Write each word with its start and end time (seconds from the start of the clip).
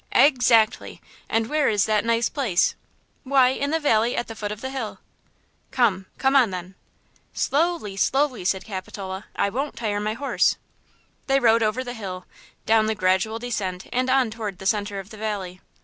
"Ex 0.13 0.49
actly; 0.49 0.99
and 1.29 1.45
where 1.45 1.69
is 1.69 1.85
that 1.85 2.03
nice 2.03 2.27
place?" 2.27 2.73
"Why, 3.23 3.49
in 3.49 3.69
the 3.69 3.79
valley 3.79 4.15
at 4.15 4.25
the 4.27 4.33
foot 4.33 4.51
of 4.51 4.59
the 4.61 4.71
hill." 4.71 4.97
"Come–come 5.69 6.35
on, 6.35 6.49
then." 6.49 6.73
"Slowly, 7.33 7.95
slowly," 7.95 8.43
said 8.43 8.65
Capitola; 8.65 9.25
"I 9.35 9.49
won't 9.49 9.75
tire 9.75 9.99
my 9.99 10.13
horse." 10.15 10.57
They 11.27 11.39
rode 11.39 11.61
over 11.61 11.83
the 11.83 11.93
hill, 11.93 12.25
down 12.65 12.87
the 12.87 12.95
gradual 12.95 13.37
descent 13.37 13.85
and 13.93 14.09
on 14.09 14.31
toward 14.31 14.57
the 14.57 14.65
center 14.65 14.97
of 14.97 15.11
the 15.11 15.17
valley. 15.17 15.61